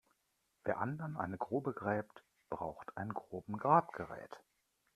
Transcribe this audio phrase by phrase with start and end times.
[0.63, 4.41] Wer anderen eine Grube gräbt, braucht ein Grubengrabgerät.